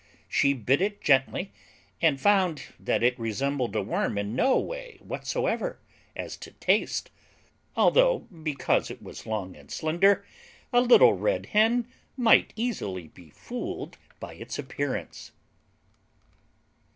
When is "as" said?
6.15-6.35